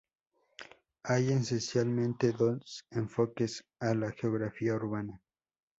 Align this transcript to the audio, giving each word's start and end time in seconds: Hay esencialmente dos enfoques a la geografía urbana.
Hay 1.03 1.31
esencialmente 1.31 2.31
dos 2.31 2.87
enfoques 2.89 3.63
a 3.79 3.93
la 3.93 4.11
geografía 4.11 4.73
urbana. 4.73 5.21